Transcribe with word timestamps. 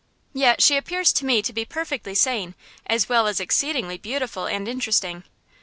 "Yet 0.33 0.63
she 0.63 0.77
appears 0.77 1.13
to 1.13 1.25
me 1.27 1.43
to 1.43 1.53
be 1.53 1.63
perfectly 1.63 2.15
sane, 2.15 2.55
as 2.87 3.07
well 3.07 3.27
as 3.27 3.39
exceedingly 3.39 3.99
beautiful 3.99 4.47
and 4.47 4.67
interesting." 4.67 5.25